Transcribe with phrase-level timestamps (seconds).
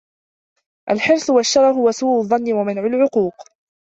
[0.89, 3.43] الْحِرْصُ وَالشَّرَهُ وَسُوءُ الظَّنِّ وَمَنْعُ الْحُقُوقِ